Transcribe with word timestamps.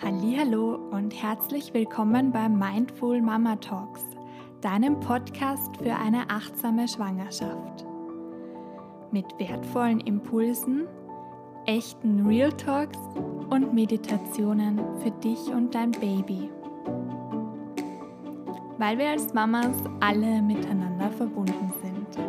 Hallo 0.00 0.76
und 0.92 1.10
herzlich 1.10 1.74
willkommen 1.74 2.30
bei 2.30 2.48
Mindful 2.48 3.20
Mama 3.20 3.56
Talks, 3.56 4.04
deinem 4.60 5.00
Podcast 5.00 5.76
für 5.82 5.96
eine 5.96 6.30
achtsame 6.30 6.86
Schwangerschaft. 6.86 7.84
Mit 9.10 9.26
wertvollen 9.38 9.98
Impulsen, 9.98 10.86
echten 11.66 12.24
Real 12.26 12.52
Talks 12.52 12.98
und 13.50 13.74
Meditationen 13.74 14.80
für 15.02 15.10
dich 15.10 15.48
und 15.48 15.74
dein 15.74 15.90
Baby. 15.90 16.48
Weil 18.78 18.98
wir 18.98 19.08
als 19.08 19.34
Mamas 19.34 19.76
alle 19.98 20.40
miteinander 20.42 21.10
verbunden 21.10 21.72
sind. 21.82 22.24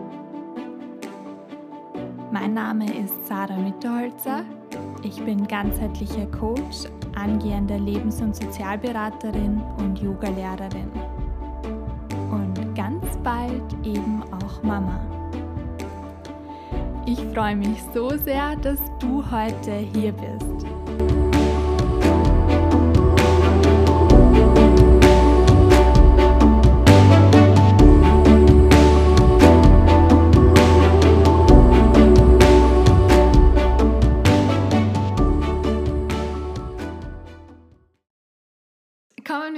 Mein 2.32 2.56
Name 2.56 2.86
ist 2.86 3.28
Sarah 3.28 3.58
Mitterholzer. 3.58 4.44
Ich 5.04 5.24
bin 5.24 5.48
ganzheitlicher 5.48 6.26
Coach 6.28 6.88
angehende 7.16 7.78
Lebens- 7.78 8.22
und 8.22 8.36
Sozialberaterin 8.36 9.62
und 9.78 10.00
Yogalehrerin. 10.00 10.92
Und 12.32 12.76
ganz 12.76 13.06
bald 13.24 13.74
eben 13.84 14.24
auch 14.32 14.64
Mama. 14.64 15.00
Ich 17.06 17.20
freue 17.34 17.56
mich 17.56 17.82
so 17.94 18.10
sehr, 18.18 18.56
dass 18.58 18.80
du 19.00 19.24
heute 19.32 19.72
hier 19.74 20.12
bist. 20.12 21.09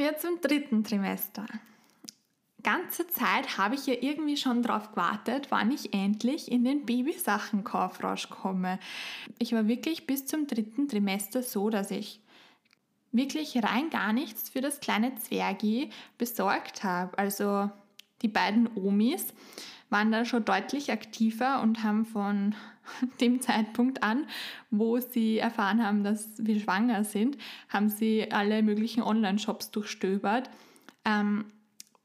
Wir 0.02 0.18
zum 0.18 0.42
dritten 0.42 0.84
Trimester. 0.84 1.46
Ganze 2.64 3.08
Zeit 3.08 3.60
habe 3.60 3.76
ich 3.76 3.86
ja 3.86 3.94
irgendwie 4.00 4.36
schon 4.36 4.64
darauf 4.64 4.92
gewartet, 4.92 5.48
wann 5.50 5.72
ich 5.72 5.94
endlich 5.94 6.52
in 6.52 6.64
den 6.64 6.86
Babysachenkaufrausch 6.86 8.30
komme. 8.30 8.80
Ich 9.38 9.54
war 9.54 9.68
wirklich 9.68 10.08
bis 10.08 10.26
zum 10.26 10.48
dritten 10.48 10.88
Trimester 10.88 11.44
so, 11.44 11.70
dass 11.70 11.92
ich 11.92 12.20
wirklich 13.12 13.64
rein 13.64 13.90
gar 13.92 14.12
nichts 14.12 14.50
für 14.50 14.62
das 14.62 14.80
kleine 14.80 15.14
Zwergi 15.16 15.92
besorgt 16.18 16.84
habe. 16.84 17.18
Also 17.20 17.70
die 18.24 18.28
beiden 18.28 18.70
Omis 18.76 19.28
waren 19.92 20.12
da 20.12 20.26
schon 20.26 20.46
deutlich 20.46 20.92
aktiver 20.92 21.62
und 21.62 21.84
haben 21.84 22.06
von 22.06 22.56
dem 23.22 23.42
Zeitpunkt 23.42 24.02
an, 24.02 24.26
wo 24.72 25.00
sie 25.00 25.38
erfahren 25.38 25.86
haben, 25.86 26.04
dass 26.04 26.30
wir 26.38 26.60
schwanger 26.60 27.04
sind, 27.04 27.38
haben 27.70 27.90
sie 27.90 28.32
alle 28.32 28.64
möglichen 28.64 29.04
Online-Shops 29.04 29.72
durchstöbert. 29.72 30.50
Ähm, 31.06 31.46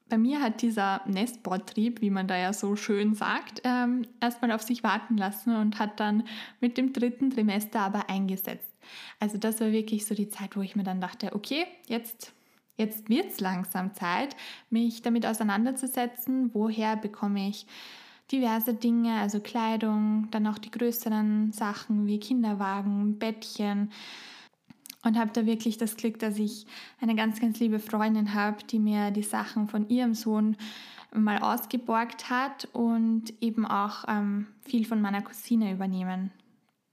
bei 0.08 0.18
mir 0.18 0.40
hat 0.40 0.62
dieser 0.62 1.00
Nestbautrieb, 1.06 2.00
wie 2.00 2.10
man 2.10 2.28
da 2.28 2.36
ja 2.36 2.52
so 2.52 2.76
schön 2.76 3.14
sagt, 3.14 3.62
ähm, 3.64 4.06
erstmal 4.20 4.52
auf 4.52 4.62
sich 4.62 4.84
warten 4.84 5.16
lassen 5.16 5.56
und 5.56 5.78
hat 5.78 5.98
dann 5.98 6.24
mit 6.60 6.78
dem 6.78 6.92
dritten 6.92 7.30
Trimester 7.30 7.80
aber 7.80 8.08
eingesetzt. 8.08 8.72
Also 9.18 9.36
das 9.36 9.60
war 9.60 9.72
wirklich 9.72 10.06
so 10.06 10.14
die 10.14 10.28
Zeit, 10.28 10.56
wo 10.56 10.60
ich 10.60 10.76
mir 10.76 10.84
dann 10.84 11.00
dachte, 11.00 11.34
okay, 11.34 11.66
jetzt, 11.88 12.32
jetzt 12.76 13.08
wird 13.08 13.30
es 13.30 13.40
langsam 13.40 13.94
Zeit, 13.94 14.36
mich 14.70 15.02
damit 15.02 15.26
auseinanderzusetzen, 15.26 16.50
woher 16.52 16.96
bekomme 16.96 17.48
ich 17.48 17.66
diverse 18.30 18.74
Dinge, 18.74 19.20
also 19.20 19.40
Kleidung, 19.40 20.28
dann 20.30 20.46
auch 20.46 20.58
die 20.58 20.70
größeren 20.70 21.52
Sachen 21.52 22.06
wie 22.06 22.18
Kinderwagen, 22.18 23.18
Bettchen. 23.18 23.90
Und 25.04 25.16
habe 25.16 25.30
da 25.32 25.46
wirklich 25.46 25.78
das 25.78 25.96
Glück, 25.96 26.18
dass 26.18 26.36
ich 26.36 26.66
eine 27.00 27.14
ganz, 27.14 27.40
ganz 27.40 27.60
liebe 27.60 27.78
Freundin 27.78 28.34
habe, 28.34 28.64
die 28.64 28.80
mir 28.80 29.12
die 29.12 29.22
Sachen 29.22 29.68
von 29.68 29.88
ihrem 29.88 30.14
Sohn 30.14 30.56
mal 31.14 31.38
ausgeborgt 31.38 32.28
hat 32.28 32.68
und 32.72 33.32
eben 33.40 33.64
auch 33.64 34.04
ähm, 34.08 34.48
viel 34.62 34.84
von 34.84 35.00
meiner 35.00 35.22
Cousine 35.22 35.72
übernehmen 35.72 36.32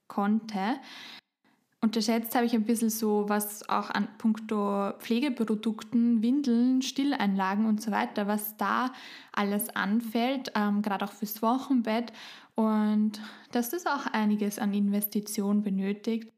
konnte. 0.08 0.76
Unterschätzt 1.84 2.34
habe 2.34 2.46
ich 2.46 2.54
ein 2.54 2.64
bisschen 2.64 2.90
so, 2.90 3.26
was 3.28 3.68
auch 3.68 3.90
an 3.90 4.08
puncto 4.18 4.94
Pflegeprodukten, 5.00 6.22
Windeln, 6.22 6.82
Stilleinlagen 6.82 7.66
und 7.66 7.82
so 7.82 7.92
weiter, 7.92 8.26
was 8.26 8.56
da 8.56 8.94
alles 9.34 9.68
anfällt, 9.76 10.54
ähm, 10.56 10.82
gerade 10.82 11.04
auch 11.04 11.12
fürs 11.12 11.42
Wochenbett. 11.42 12.14
Und 12.56 13.20
dass 13.52 13.70
das 13.70 13.86
auch 13.86 14.06
einiges 14.06 14.60
an 14.60 14.74
Investition 14.74 15.62
benötigt. 15.62 16.32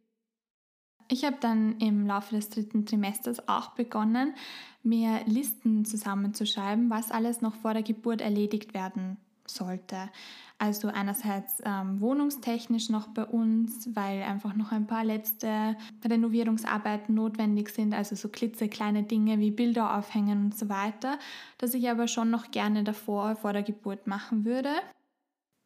Ich 1.12 1.24
habe 1.24 1.38
dann 1.40 1.78
im 1.78 2.08
Laufe 2.08 2.34
des 2.34 2.50
dritten 2.50 2.88
Trimesters 2.88 3.48
auch 3.48 3.76
begonnen, 3.76 4.34
mir 4.82 5.20
Listen 5.28 5.86
zusammenzuschreiben, 5.86 6.90
was 6.90 7.12
alles 7.12 7.42
noch 7.42 7.54
vor 7.54 7.74
der 7.74 7.84
Geburt 7.84 8.20
erledigt 8.20 8.74
werden 8.74 9.18
sollte. 9.48 10.10
Also 10.58 10.88
einerseits 10.88 11.58
ähm, 11.66 12.00
wohnungstechnisch 12.00 12.90
noch 12.90 13.08
bei 13.10 13.26
uns, 13.26 13.94
weil 13.94 14.24
einfach 14.24 14.56
noch 14.56 14.72
ein 14.72 14.88
paar 14.88 15.04
letzte 15.04 15.76
Renovierungsarbeiten 16.08 17.14
notwendig 17.14 17.70
sind, 17.70 17.94
also 17.94 18.16
so 18.16 18.30
klitzekleine 18.30 19.04
Dinge 19.04 19.40
wie 19.40 19.52
Bilder 19.52 19.98
aufhängen 19.98 20.46
und 20.46 20.58
so 20.58 20.70
weiter, 20.70 21.20
dass 21.58 21.74
ich 21.74 21.90
aber 21.90 22.08
schon 22.08 22.30
noch 22.30 22.52
gerne 22.52 22.86
davor, 22.86 23.36
vor 23.36 23.52
der 23.52 23.64
Geburt 23.64 24.08
machen 24.08 24.46
würde. 24.46 24.72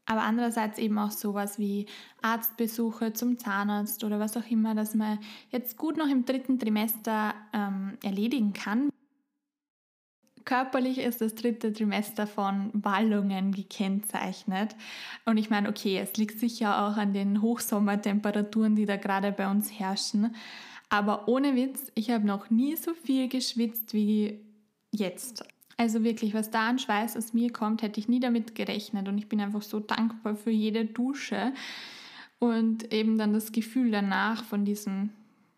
Aber 0.08 0.24
andererseits 0.24 0.80
eben 0.80 0.98
auch 0.98 1.12
sowas 1.12 1.60
wie 1.60 1.86
Arztbesuche 2.24 3.14
zum 3.14 3.38
Zahnarzt 3.38 4.04
oder 4.04 4.20
was 4.20 4.36
auch 4.38 4.50
immer, 4.50 4.74
dass 4.74 4.96
man 4.96 5.20
jetzt 5.52 5.78
gut 5.78 5.98
noch 5.98 6.08
im 6.08 6.26
dritten 6.26 6.58
Trimester 6.58 7.36
ähm, 7.54 7.96
erledigen 8.04 8.54
kann. 8.54 8.90
Körperlich 10.50 10.98
ist 10.98 11.22
das 11.22 11.36
dritte 11.36 11.72
Trimester 11.72 12.26
von 12.26 12.72
Wallungen 12.74 13.52
gekennzeichnet. 13.52 14.76
Und 15.26 15.38
ich 15.38 15.52
meine, 15.52 15.70
okay, 15.70 16.00
es 16.00 16.18
liegt 16.18 16.40
sicher 16.40 16.88
auch 16.88 16.98
an 16.98 17.14
den 17.14 17.44
Hochsommertemperaturen, 17.44 18.76
die 18.76 18.88
da 18.88 18.96
gerade 18.98 19.32
bei 19.32 19.48
uns 19.48 19.80
herrschen. 19.80 20.34
Aber 20.90 21.28
ohne 21.28 21.56
Witz, 21.56 21.92
ich 21.94 22.10
habe 22.10 22.26
noch 22.26 22.50
nie 22.50 22.76
so 22.76 22.96
viel 22.96 23.28
geschwitzt 23.28 23.94
wie 23.94 24.40
jetzt. 24.90 25.44
Also 25.78 26.04
wirklich, 26.04 26.34
was 26.34 26.50
da 26.50 26.68
an 26.68 26.80
Schweiß 26.80 27.16
aus 27.16 27.32
mir 27.36 27.54
kommt, 27.54 27.84
hätte 27.84 28.00
ich 28.00 28.08
nie 28.08 28.20
damit 28.20 28.56
gerechnet. 28.56 29.08
Und 29.08 29.20
ich 29.20 29.30
bin 29.30 29.40
einfach 29.42 29.62
so 29.62 29.80
dankbar 29.80 30.36
für 30.36 30.50
jede 30.50 30.84
Dusche. 30.84 31.54
Und 32.40 32.92
eben 32.92 33.20
dann 33.20 33.34
das 33.34 33.52
Gefühl 33.52 33.92
danach 33.92 34.44
von 34.44 34.66
diesem 34.66 35.12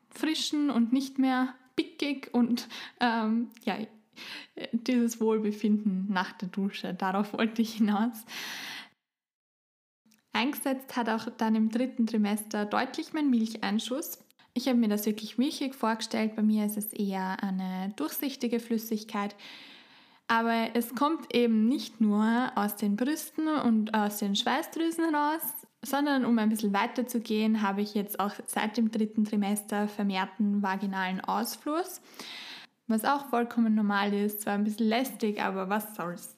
frischen 0.09 0.69
und 0.69 0.91
nicht 0.91 1.17
mehr 1.17 1.53
pickig 1.77 2.33
und 2.33 2.67
ähm, 2.99 3.47
ja, 3.63 3.77
dieses 4.71 5.19
Wohlbefinden 5.19 6.07
nach 6.09 6.31
der 6.33 6.49
Dusche. 6.49 6.93
Darauf 6.93 7.33
wollte 7.33 7.61
ich 7.61 7.75
hinaus. 7.75 8.25
Eingesetzt 10.33 10.95
hat 10.95 11.09
auch 11.09 11.27
dann 11.37 11.55
im 11.55 11.69
dritten 11.69 12.07
Trimester 12.07 12.65
deutlich 12.65 13.13
mein 13.13 13.29
Milcheinschuss. 13.29 14.23
Ich 14.53 14.67
habe 14.67 14.77
mir 14.77 14.89
das 14.89 15.05
wirklich 15.05 15.37
milchig 15.37 15.75
vorgestellt. 15.75 16.35
Bei 16.35 16.41
mir 16.41 16.65
ist 16.65 16.77
es 16.77 16.93
eher 16.93 17.41
eine 17.43 17.93
durchsichtige 17.95 18.59
Flüssigkeit. 18.59 19.35
Aber 20.27 20.69
es 20.75 20.95
kommt 20.95 21.35
eben 21.35 21.67
nicht 21.67 21.99
nur 21.99 22.51
aus 22.55 22.77
den 22.77 22.95
Brüsten 22.95 23.47
und 23.49 23.93
aus 23.93 24.17
den 24.17 24.35
Schweißdrüsen 24.35 25.13
raus, 25.13 25.41
sondern 25.81 26.25
um 26.25 26.37
ein 26.39 26.49
bisschen 26.49 26.73
weiter 26.73 27.05
zu 27.05 27.19
gehen, 27.19 27.61
habe 27.61 27.81
ich 27.81 27.95
jetzt 27.95 28.19
auch 28.19 28.33
seit 28.45 28.77
dem 28.77 28.91
dritten 28.91 29.25
Trimester 29.25 29.89
vermehrten 29.89 30.61
vaginalen 30.61 31.19
Ausfluss 31.21 32.01
was 32.87 33.05
auch 33.05 33.27
vollkommen 33.29 33.75
normal 33.75 34.13
ist, 34.13 34.41
zwar 34.41 34.53
ein 34.53 34.63
bisschen 34.63 34.87
lästig, 34.87 35.41
aber 35.41 35.69
was 35.69 35.95
soll's. 35.95 36.37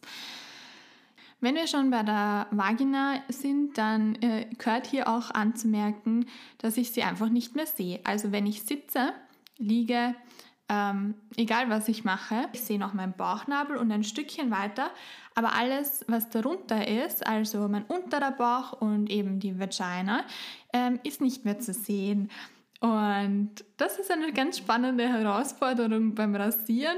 Wenn 1.44 1.56
wir 1.56 1.68
schon 1.68 1.90
bei 1.90 2.04
der 2.04 2.48
Vagina 2.52 3.22
sind, 3.28 3.78
dann 3.78 4.16
äh, 4.22 4.48
gehört 4.58 4.88
hier 4.88 5.10
auch 5.10 5.30
anzumerken, 5.32 6.28
dass 6.60 6.78
ich 6.78 6.92
sie 6.92 7.04
einfach 7.04 7.28
nicht 7.28 7.54
mehr 7.54 7.66
sehe. 7.66 8.00
Also 8.06 8.32
wenn 8.32 8.46
ich 8.46 8.64
sitze, 8.64 9.12
liege, 9.58 10.16
ähm, 10.70 11.16
egal 11.36 11.70
was 11.70 11.90
ich 11.90 12.06
mache, 12.06 12.48
ich 12.54 12.62
sehe 12.62 12.80
noch 12.80 12.94
meinen 12.94 13.14
Bauchnabel 13.14 13.76
und 13.76 13.92
ein 13.92 14.06
Stückchen 14.06 14.52
weiter, 14.52 14.90
aber 15.36 15.54
alles, 15.54 16.06
was 16.08 16.30
darunter 16.30 16.88
ist, 16.88 17.28
also 17.28 17.68
mein 17.68 17.84
unterer 17.84 18.32
Bauch 18.32 18.82
und 18.82 19.10
eben 19.10 19.42
die 19.42 19.60
Vagina, 19.60 20.24
ähm, 20.72 21.00
ist 21.04 21.20
nicht 21.20 21.44
mehr 21.44 21.60
zu 21.60 21.74
sehen. 21.74 22.32
Und 22.84 23.64
das 23.78 23.98
ist 23.98 24.12
eine 24.12 24.34
ganz 24.34 24.58
spannende 24.58 25.08
Herausforderung 25.08 26.16
beim 26.16 26.36
Rasieren 26.36 26.98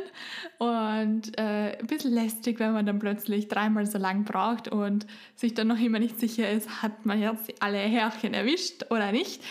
und 0.58 1.38
äh, 1.38 1.78
ein 1.78 1.86
bisschen 1.86 2.12
lästig, 2.12 2.58
wenn 2.58 2.74
man 2.74 2.88
dann 2.88 2.98
plötzlich 2.98 3.50
dreimal 3.50 3.86
so 3.86 4.00
lang 4.00 4.24
braucht 4.24 4.68
und 4.68 5.06
sich 5.36 5.54
dann 5.54 5.68
noch 5.68 5.80
immer 5.80 6.00
nicht 6.00 6.20
sicher 6.20 6.52
ist, 6.52 6.82
hat 6.82 7.06
man 7.06 7.22
jetzt 7.22 7.62
alle 7.62 7.78
Härchen 7.78 8.34
erwischt 8.34 8.86
oder 8.90 9.12
nicht. 9.12 9.44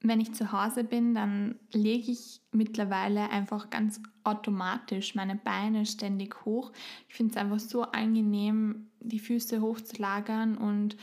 Wenn 0.00 0.20
ich 0.20 0.32
zu 0.32 0.52
Hause 0.52 0.84
bin, 0.84 1.12
dann 1.12 1.56
lege 1.72 2.12
ich 2.12 2.40
mittlerweile 2.52 3.30
einfach 3.30 3.68
ganz 3.68 4.00
automatisch 4.22 5.16
meine 5.16 5.34
Beine 5.34 5.86
ständig 5.86 6.44
hoch. 6.44 6.70
Ich 7.08 7.16
finde 7.16 7.32
es 7.32 7.36
einfach 7.36 7.58
so 7.58 7.82
angenehm, 7.82 8.92
die 9.00 9.18
Füße 9.18 9.60
hochzulagern 9.60 10.56
und 10.56 10.96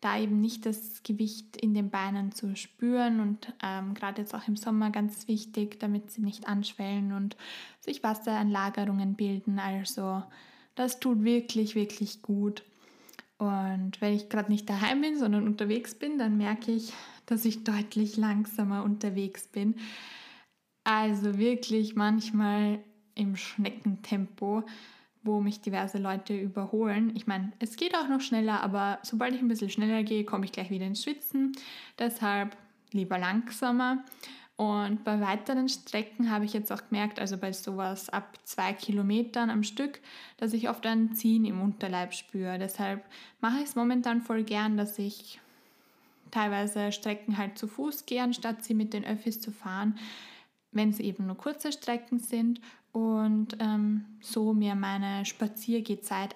da 0.00 0.18
eben 0.18 0.40
nicht 0.40 0.64
das 0.64 1.02
Gewicht 1.02 1.56
in 1.56 1.74
den 1.74 1.90
Beinen 1.90 2.32
zu 2.32 2.56
spüren 2.56 3.20
und 3.20 3.52
ähm, 3.62 3.94
gerade 3.94 4.22
jetzt 4.22 4.34
auch 4.34 4.48
im 4.48 4.56
Sommer 4.56 4.90
ganz 4.90 5.28
wichtig, 5.28 5.78
damit 5.78 6.10
sie 6.10 6.22
nicht 6.22 6.48
anschwellen 6.48 7.12
und 7.12 7.36
sich 7.80 8.02
Wasseranlagerungen 8.02 9.14
bilden. 9.14 9.58
Also 9.58 10.22
das 10.74 11.00
tut 11.00 11.22
wirklich, 11.22 11.74
wirklich 11.74 12.22
gut. 12.22 12.62
Und 13.36 14.00
wenn 14.00 14.14
ich 14.14 14.28
gerade 14.28 14.50
nicht 14.50 14.68
daheim 14.68 15.00
bin, 15.02 15.18
sondern 15.18 15.46
unterwegs 15.46 15.94
bin, 15.94 16.18
dann 16.18 16.36
merke 16.36 16.72
ich, 16.72 16.92
dass 17.26 17.44
ich 17.44 17.64
deutlich 17.64 18.16
langsamer 18.16 18.84
unterwegs 18.84 19.46
bin. 19.46 19.76
Also 20.84 21.38
wirklich 21.38 21.94
manchmal 21.94 22.80
im 23.14 23.36
Schneckentempo 23.36 24.64
wo 25.22 25.40
mich 25.40 25.60
diverse 25.60 25.98
Leute 25.98 26.34
überholen. 26.36 27.12
Ich 27.14 27.26
meine, 27.26 27.52
es 27.58 27.76
geht 27.76 27.94
auch 27.94 28.08
noch 28.08 28.20
schneller, 28.20 28.62
aber 28.62 28.98
sobald 29.02 29.34
ich 29.34 29.40
ein 29.40 29.48
bisschen 29.48 29.70
schneller 29.70 30.02
gehe, 30.02 30.24
komme 30.24 30.44
ich 30.44 30.52
gleich 30.52 30.70
wieder 30.70 30.86
ins 30.86 31.04
Schwitzen. 31.04 31.52
Deshalb 31.98 32.56
lieber 32.92 33.18
langsamer. 33.18 34.04
Und 34.56 35.04
bei 35.04 35.20
weiteren 35.20 35.70
Strecken 35.70 36.30
habe 36.30 36.44
ich 36.44 36.52
jetzt 36.52 36.70
auch 36.70 36.88
gemerkt, 36.88 37.18
also 37.18 37.38
bei 37.38 37.50
sowas 37.52 38.10
ab 38.10 38.38
zwei 38.44 38.74
Kilometern 38.74 39.48
am 39.48 39.62
Stück, 39.62 40.00
dass 40.36 40.52
ich 40.52 40.68
oft 40.68 40.84
ein 40.84 41.14
Ziehen 41.14 41.46
im 41.46 41.62
Unterleib 41.62 42.12
spüre. 42.12 42.58
Deshalb 42.58 43.02
mache 43.40 43.58
ich 43.58 43.64
es 43.64 43.74
momentan 43.74 44.20
voll 44.20 44.42
gern, 44.42 44.76
dass 44.76 44.98
ich 44.98 45.40
teilweise 46.30 46.92
Strecken 46.92 47.38
halt 47.38 47.56
zu 47.56 47.68
Fuß 47.68 48.04
gehe, 48.04 48.22
anstatt 48.22 48.62
sie 48.62 48.74
mit 48.74 48.92
den 48.92 49.04
Öffis 49.04 49.40
zu 49.40 49.50
fahren, 49.50 49.98
wenn 50.72 50.90
es 50.90 51.00
eben 51.00 51.26
nur 51.26 51.36
kurze 51.36 51.72
Strecken 51.72 52.18
sind 52.18 52.60
und 52.92 53.56
ähm, 53.60 54.04
so 54.20 54.52
mir 54.52 54.74
meine 54.74 55.24
Spaziergehzeit 55.24 56.34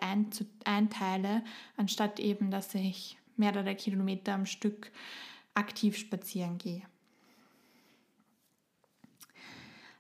einteile, 0.65 1.43
anstatt 1.77 2.21
eben, 2.21 2.51
dass 2.51 2.75
ich 2.75 3.19
mehrere 3.37 3.75
Kilometer 3.75 4.35
am 4.35 4.47
Stück 4.47 4.93
aktiv 5.55 5.97
spazieren 5.97 6.59
gehe. 6.59 6.83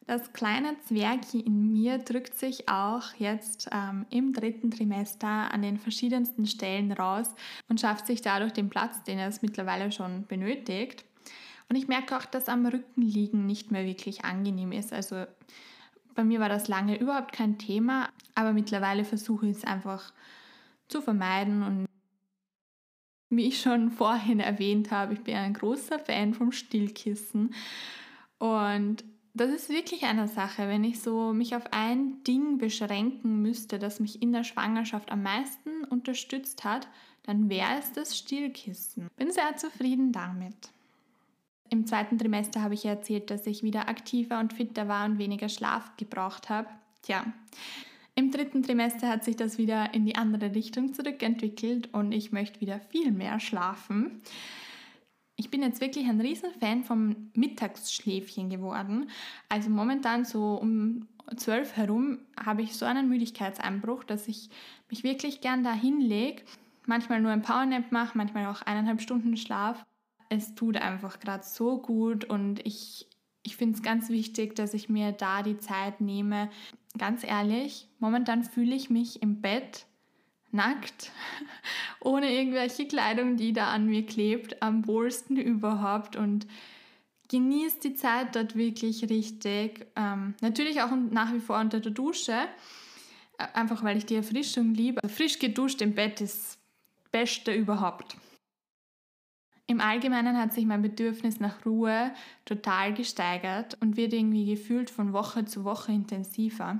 Das 0.06 0.34
kleine 0.34 0.76
Zwergi 0.86 1.40
in 1.40 1.72
mir 1.72 1.96
drückt 1.96 2.38
sich 2.38 2.68
auch 2.68 3.14
jetzt 3.16 3.70
ähm, 3.72 4.04
im 4.10 4.34
dritten 4.34 4.70
Trimester 4.70 5.50
an 5.50 5.62
den 5.62 5.78
verschiedensten 5.78 6.46
Stellen 6.46 6.92
raus 6.92 7.34
und 7.68 7.80
schafft 7.80 8.06
sich 8.06 8.20
dadurch 8.20 8.52
den 8.52 8.68
Platz, 8.68 9.02
den 9.04 9.18
es 9.18 9.40
mittlerweile 9.40 9.90
schon 9.90 10.26
benötigt. 10.26 11.06
Und 11.70 11.76
ich 11.76 11.88
merke 11.88 12.18
auch, 12.18 12.26
dass 12.26 12.48
am 12.48 12.66
Rücken 12.66 13.00
liegen 13.00 13.46
nicht 13.46 13.70
mehr 13.70 13.86
wirklich 13.86 14.26
angenehm 14.26 14.72
ist. 14.72 14.92
Also 14.92 15.24
bei 16.14 16.24
mir 16.24 16.40
war 16.40 16.48
das 16.48 16.68
lange 16.68 16.98
überhaupt 16.98 17.32
kein 17.32 17.58
Thema, 17.58 18.08
aber 18.34 18.52
mittlerweile 18.52 19.04
versuche 19.04 19.46
ich 19.46 19.58
es 19.58 19.64
einfach 19.64 20.12
zu 20.88 21.00
vermeiden 21.00 21.62
und 21.62 21.86
wie 23.30 23.48
ich 23.48 23.60
schon 23.60 23.90
vorhin 23.90 24.40
erwähnt 24.40 24.90
habe, 24.90 25.14
ich 25.14 25.20
bin 25.20 25.36
ein 25.36 25.54
großer 25.54 25.98
Fan 25.98 26.34
vom 26.34 26.52
Stillkissen 26.52 27.54
und 28.38 29.04
das 29.36 29.50
ist 29.50 29.68
wirklich 29.68 30.04
eine 30.04 30.28
Sache, 30.28 30.68
wenn 30.68 30.84
ich 30.84 31.00
so 31.00 31.32
mich 31.32 31.56
auf 31.56 31.72
ein 31.72 32.22
Ding 32.22 32.58
beschränken 32.58 33.42
müsste, 33.42 33.80
das 33.80 33.98
mich 33.98 34.22
in 34.22 34.32
der 34.32 34.44
Schwangerschaft 34.44 35.10
am 35.10 35.24
meisten 35.24 35.82
unterstützt 35.84 36.62
hat, 36.62 36.86
dann 37.24 37.48
wäre 37.50 37.78
es 37.80 37.92
das 37.92 38.16
Stillkissen. 38.16 39.08
Bin 39.16 39.32
sehr 39.32 39.56
zufrieden 39.56 40.12
damit. 40.12 40.70
Im 41.74 41.86
zweiten 41.86 42.18
Trimester 42.18 42.62
habe 42.62 42.74
ich 42.74 42.84
erzählt, 42.84 43.32
dass 43.32 43.48
ich 43.48 43.64
wieder 43.64 43.88
aktiver 43.88 44.38
und 44.38 44.52
fitter 44.52 44.86
war 44.86 45.06
und 45.06 45.18
weniger 45.18 45.48
Schlaf 45.48 45.96
gebraucht 45.96 46.48
habe. 46.48 46.68
Tja, 47.02 47.24
im 48.14 48.30
dritten 48.30 48.62
Trimester 48.62 49.08
hat 49.08 49.24
sich 49.24 49.34
das 49.34 49.58
wieder 49.58 49.92
in 49.92 50.06
die 50.06 50.14
andere 50.14 50.54
Richtung 50.54 50.94
zurückentwickelt 50.94 51.92
und 51.92 52.12
ich 52.12 52.30
möchte 52.30 52.60
wieder 52.60 52.78
viel 52.78 53.10
mehr 53.10 53.40
schlafen. 53.40 54.22
Ich 55.34 55.50
bin 55.50 55.62
jetzt 55.62 55.80
wirklich 55.80 56.06
ein 56.06 56.20
Riesenfan 56.20 56.84
vom 56.84 57.32
Mittagsschläfchen 57.34 58.50
geworden. 58.50 59.10
Also 59.48 59.68
momentan 59.68 60.24
so 60.24 60.54
um 60.54 61.08
zwölf 61.34 61.76
herum 61.76 62.20
habe 62.38 62.62
ich 62.62 62.76
so 62.76 62.86
einen 62.86 63.08
Müdigkeitseinbruch, 63.08 64.04
dass 64.04 64.28
ich 64.28 64.48
mich 64.88 65.02
wirklich 65.02 65.40
gern 65.40 65.64
da 65.64 65.72
hinlege, 65.72 66.44
manchmal 66.86 67.20
nur 67.20 67.32
ein 67.32 67.42
Powernap 67.42 67.90
mache, 67.90 68.16
manchmal 68.16 68.46
auch 68.46 68.62
eineinhalb 68.62 69.00
Stunden 69.00 69.36
Schlaf 69.36 69.84
es 70.28 70.54
tut 70.54 70.76
einfach 70.76 71.20
gerade 71.20 71.44
so 71.44 71.78
gut 71.78 72.24
und 72.24 72.64
ich, 72.66 73.08
ich 73.42 73.56
finde 73.56 73.76
es 73.76 73.82
ganz 73.82 74.08
wichtig, 74.08 74.54
dass 74.56 74.74
ich 74.74 74.88
mir 74.88 75.12
da 75.12 75.42
die 75.42 75.58
Zeit 75.58 76.00
nehme. 76.00 76.50
Ganz 76.98 77.24
ehrlich, 77.24 77.88
momentan 77.98 78.44
fühle 78.44 78.74
ich 78.74 78.90
mich 78.90 79.22
im 79.22 79.40
Bett 79.40 79.86
nackt, 80.52 81.10
ohne 82.00 82.32
irgendwelche 82.32 82.86
Kleidung, 82.86 83.36
die 83.36 83.52
da 83.52 83.70
an 83.70 83.86
mir 83.86 84.06
klebt, 84.06 84.62
am 84.62 84.86
wohlsten 84.86 85.36
überhaupt 85.36 86.16
und 86.16 86.46
genieße 87.28 87.80
die 87.80 87.94
Zeit 87.94 88.36
dort 88.36 88.56
wirklich 88.56 89.08
richtig. 89.10 89.86
Ähm, 89.96 90.34
natürlich 90.40 90.80
auch 90.82 90.90
nach 91.10 91.32
wie 91.32 91.40
vor 91.40 91.58
unter 91.58 91.80
der 91.80 91.92
Dusche, 91.92 92.32
äh, 93.38 93.46
einfach 93.54 93.82
weil 93.82 93.96
ich 93.96 94.06
die 94.06 94.16
Erfrischung 94.16 94.74
liebe. 94.74 95.06
Frisch 95.08 95.38
geduscht 95.38 95.82
im 95.82 95.94
Bett 95.94 96.20
ist 96.20 96.38
das 96.38 96.58
Beste 97.10 97.52
überhaupt. 97.52 98.16
Im 99.74 99.80
Allgemeinen 99.80 100.38
hat 100.38 100.52
sich 100.52 100.66
mein 100.66 100.82
Bedürfnis 100.82 101.40
nach 101.40 101.66
Ruhe 101.66 102.12
total 102.44 102.94
gesteigert 102.94 103.76
und 103.80 103.96
wird 103.96 104.12
irgendwie 104.12 104.46
gefühlt 104.46 104.88
von 104.88 105.12
Woche 105.12 105.46
zu 105.46 105.64
Woche 105.64 105.90
intensiver. 105.90 106.78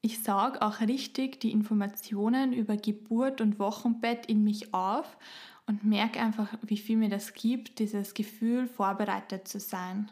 Ich 0.00 0.22
saug 0.22 0.62
auch 0.62 0.80
richtig 0.80 1.40
die 1.40 1.52
Informationen 1.52 2.54
über 2.54 2.78
Geburt 2.78 3.42
und 3.42 3.58
Wochenbett 3.58 4.24
in 4.24 4.44
mich 4.44 4.72
auf 4.72 5.18
und 5.66 5.84
merke 5.84 6.20
einfach, 6.20 6.54
wie 6.62 6.78
viel 6.78 6.96
mir 6.96 7.10
das 7.10 7.34
gibt, 7.34 7.80
dieses 7.80 8.14
Gefühl, 8.14 8.66
vorbereitet 8.66 9.46
zu 9.46 9.60
sein. 9.60 10.10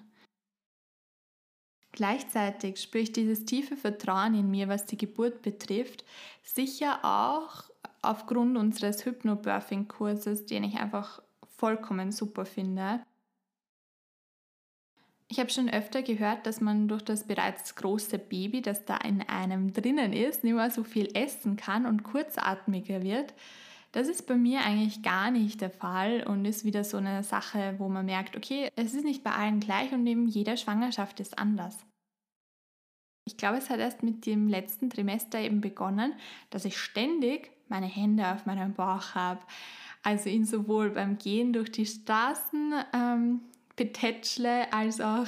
Gleichzeitig 1.93 2.83
spüre 2.83 3.05
ich 3.05 3.13
dieses 3.13 3.47
tiefe 3.47 3.79
Vertrauen 3.79 4.35
in 4.35 4.51
mir, 4.51 4.69
was 4.69 4.85
die 4.85 4.99
Geburt 4.99 5.41
betrifft, 5.41 6.05
sicher 6.43 7.03
auch 7.03 7.73
aufgrund 8.03 8.59
unseres 8.59 9.05
Hypnobirthing-Kurses, 9.05 10.47
den 10.47 10.65
ich 10.65 10.77
einfach 10.77 11.23
vollkommen 11.47 12.13
super 12.13 12.45
finde. 12.45 13.05
Ich 15.29 15.39
habe 15.39 15.49
schon 15.49 15.71
öfter 15.71 16.03
gehört, 16.03 16.47
dass 16.47 16.61
man 16.61 16.89
durch 16.89 17.03
das 17.03 17.27
bereits 17.27 17.75
große 17.77 18.19
Baby, 18.19 18.61
das 18.61 18.85
da 18.85 18.99
in 18.99 19.23
einem 19.23 19.73
drinnen 19.73 20.13
ist, 20.13 20.45
nicht 20.45 20.53
mehr 20.53 20.71
so 20.71 20.85
viel 20.85 21.09
essen 21.15 21.57
kann 21.57 21.87
und 21.87 22.03
kurzatmiger 22.03 23.03
wird. 23.03 23.33
Das 23.93 24.09
ist 24.09 24.27
bei 24.27 24.37
mir 24.37 24.61
eigentlich 24.61 25.03
gar 25.03 25.31
nicht 25.31 25.61
der 25.61 25.71
Fall 25.71 26.27
und 26.27 26.45
ist 26.45 26.65
wieder 26.65 26.83
so 26.83 26.97
eine 26.97 27.23
Sache, 27.23 27.77
wo 27.79 27.89
man 27.89 28.07
merkt, 28.07 28.37
okay, 28.37 28.71
es 28.77 28.95
ist 28.95 29.05
nicht 29.05 29.23
bei 29.23 29.33
allen 29.33 29.61
gleich 29.61 29.93
und 29.93 30.07
eben 30.07 30.27
jede 30.27 30.57
Schwangerschaft 30.57 31.21
ist 31.21 31.39
anders. 31.39 31.79
Ich 33.25 33.37
glaube, 33.37 33.59
es 33.59 33.71
hat 33.71 33.79
erst 33.79 34.03
mit 34.03 34.27
dem 34.27 34.49
letzten 34.49 34.91
Trimester 34.91 35.39
eben 35.39 35.61
begonnen, 35.61 36.15
dass 36.51 36.65
ich 36.65 36.77
ständig 36.77 37.52
meine 37.69 37.87
Hände 37.87 38.27
auf 38.33 38.47
meinem 38.47 38.75
Bauch 38.75 39.15
habe. 39.15 39.41
Also 40.03 40.29
ihn 40.29 40.45
sowohl 40.45 40.91
beim 40.91 41.19
Gehen 41.19 41.53
durch 41.53 41.71
die 41.71 41.87
Straßen 41.87 42.75
ähm, 42.93 43.41
betätschle 43.77 44.73
als 44.73 45.01
auch 45.01 45.27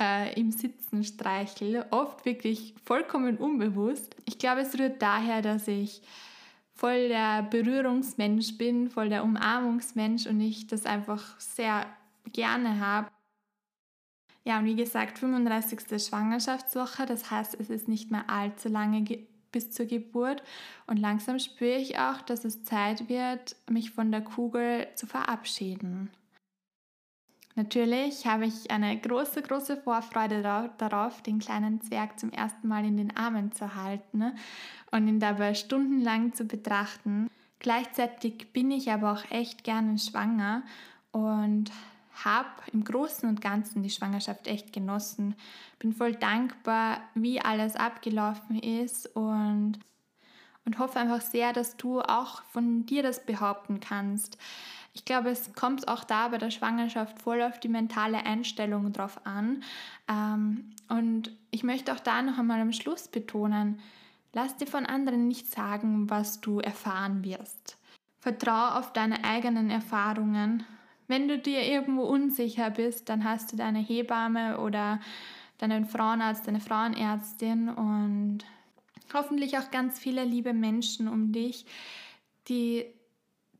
äh, 0.00 0.38
im 0.38 0.52
Sitzen 0.52 1.04
streichle. 1.04 1.86
Oft 1.90 2.24
wirklich 2.24 2.74
vollkommen 2.84 3.36
unbewusst. 3.36 4.14
Ich 4.26 4.38
glaube, 4.38 4.60
es 4.60 4.78
rührt 4.78 5.02
daher, 5.02 5.42
dass 5.42 5.68
ich 5.68 6.02
voll 6.74 7.08
der 7.08 7.42
Berührungsmensch 7.42 8.56
bin, 8.56 8.88
voll 8.88 9.08
der 9.08 9.24
Umarmungsmensch 9.24 10.26
und 10.26 10.40
ich 10.40 10.66
das 10.66 10.86
einfach 10.86 11.38
sehr 11.38 11.86
gerne 12.32 12.80
habe. 12.80 13.10
Ja, 14.44 14.58
und 14.58 14.64
wie 14.64 14.76
gesagt, 14.76 15.18
35. 15.18 16.02
Schwangerschaftswoche, 16.02 17.04
das 17.04 17.30
heißt, 17.30 17.58
es 17.60 17.68
ist 17.68 17.88
nicht 17.88 18.10
mehr 18.10 18.30
allzu 18.30 18.68
lange 18.68 19.02
bis 19.52 19.70
zur 19.70 19.86
Geburt 19.86 20.42
und 20.86 20.98
langsam 20.98 21.38
spüre 21.38 21.76
ich 21.76 21.98
auch, 21.98 22.20
dass 22.22 22.44
es 22.44 22.64
Zeit 22.64 23.08
wird, 23.08 23.56
mich 23.68 23.90
von 23.90 24.10
der 24.10 24.22
Kugel 24.22 24.86
zu 24.94 25.06
verabschieden. 25.06 26.10
Natürlich 27.56 28.26
habe 28.26 28.46
ich 28.46 28.70
eine 28.70 28.98
große, 28.98 29.42
große 29.42 29.76
Vorfreude 29.76 30.40
darauf, 30.78 31.20
den 31.22 31.40
kleinen 31.40 31.80
Zwerg 31.80 32.18
zum 32.18 32.30
ersten 32.30 32.68
Mal 32.68 32.84
in 32.84 32.96
den 32.96 33.16
Armen 33.16 33.52
zu 33.52 33.74
halten 33.74 34.32
und 34.92 35.08
ihn 35.08 35.20
dabei 35.20 35.54
stundenlang 35.54 36.32
zu 36.32 36.44
betrachten. 36.44 37.28
Gleichzeitig 37.58 38.52
bin 38.52 38.70
ich 38.70 38.90
aber 38.90 39.12
auch 39.12 39.30
echt 39.30 39.64
gerne 39.64 39.98
schwanger 39.98 40.62
und 41.12 41.70
habe 42.24 42.48
im 42.72 42.84
Großen 42.84 43.28
und 43.28 43.40
Ganzen 43.40 43.82
die 43.82 43.90
Schwangerschaft 43.90 44.46
echt 44.46 44.72
genossen. 44.72 45.34
Bin 45.78 45.92
voll 45.92 46.14
dankbar, 46.14 47.00
wie 47.14 47.40
alles 47.40 47.76
abgelaufen 47.76 48.58
ist 48.58 49.06
und, 49.16 49.78
und 50.64 50.78
hoffe 50.78 50.98
einfach 50.98 51.20
sehr, 51.20 51.52
dass 51.52 51.76
du 51.76 52.00
auch 52.00 52.42
von 52.44 52.86
dir 52.86 53.02
das 53.02 53.24
behaupten 53.24 53.80
kannst. 53.80 54.38
Ich 54.92 55.04
glaube, 55.04 55.30
es 55.30 55.54
kommt 55.54 55.88
auch 55.88 56.04
da 56.04 56.28
bei 56.28 56.38
der 56.38 56.50
Schwangerschaft 56.50 57.22
voll 57.22 57.42
auf 57.42 57.60
die 57.60 57.68
mentale 57.68 58.24
Einstellung 58.26 58.92
drauf 58.92 59.24
an. 59.24 59.62
Ähm, 60.08 60.70
und 60.88 61.30
ich 61.50 61.62
möchte 61.62 61.92
auch 61.92 62.00
da 62.00 62.22
noch 62.22 62.38
einmal 62.38 62.60
am 62.60 62.72
Schluss 62.72 63.08
betonen, 63.08 63.80
lass 64.32 64.56
dir 64.56 64.66
von 64.66 64.86
anderen 64.86 65.28
nicht 65.28 65.50
sagen, 65.50 66.10
was 66.10 66.40
du 66.40 66.60
erfahren 66.60 67.24
wirst. 67.24 67.76
Vertrau 68.20 68.78
auf 68.78 68.92
deine 68.92 69.24
eigenen 69.24 69.70
Erfahrungen. 69.70 70.64
Wenn 71.10 71.26
du 71.26 71.38
dir 71.38 71.64
irgendwo 71.64 72.02
unsicher 72.02 72.70
bist, 72.70 73.08
dann 73.08 73.24
hast 73.24 73.50
du 73.50 73.56
deine 73.56 73.80
Hebamme 73.80 74.60
oder 74.60 75.00
deinen 75.58 75.84
Frauenarzt, 75.84 76.46
deine 76.46 76.60
Frauenärztin 76.60 77.68
und 77.68 78.44
hoffentlich 79.12 79.58
auch 79.58 79.72
ganz 79.72 79.98
viele 79.98 80.22
liebe 80.22 80.52
Menschen 80.52 81.08
um 81.08 81.32
dich, 81.32 81.66
die 82.46 82.84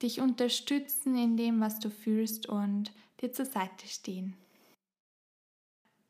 dich 0.00 0.20
unterstützen 0.20 1.16
in 1.16 1.36
dem, 1.36 1.60
was 1.60 1.80
du 1.80 1.90
fühlst 1.90 2.48
und 2.48 2.92
dir 3.20 3.32
zur 3.32 3.46
Seite 3.46 3.88
stehen. 3.88 4.36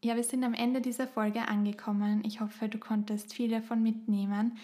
Ja, 0.05 0.17
wir 0.17 0.25
sind 0.25 0.45
am 0.45 0.53
Ende 0.53 0.83
dieser 0.83 1.07
Folge 1.07 1.49
angekommen. 1.49 2.23
Ich 2.23 2.43
hoffe, 2.43 2.69
du 2.69 2.77
konntest 2.77 3.33
viel 3.33 3.49
davon 3.49 3.83
mitnehmen. 3.83 4.59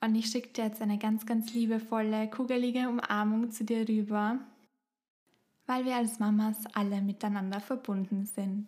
Und 0.00 0.14
ich 0.14 0.26
schicke 0.26 0.50
dir 0.50 0.66
jetzt 0.66 0.80
eine 0.80 0.96
ganz, 0.96 1.26
ganz 1.26 1.52
liebevolle, 1.54 2.30
kugelige 2.30 2.88
Umarmung 2.88 3.50
zu 3.50 3.64
dir 3.64 3.88
rüber, 3.88 4.38
weil 5.70 5.84
wir 5.84 5.94
als 5.94 6.18
Mamas 6.18 6.56
alle 6.72 7.00
miteinander 7.00 7.60
verbunden 7.60 8.26
sind. 8.26 8.66